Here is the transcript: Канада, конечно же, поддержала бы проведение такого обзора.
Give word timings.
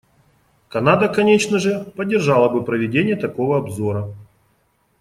Канада, 0.67 1.07
конечно 1.09 1.59
же, 1.59 1.83
поддержала 1.95 2.49
бы 2.49 2.65
проведение 2.65 3.15
такого 3.15 3.59
обзора. 3.59 4.09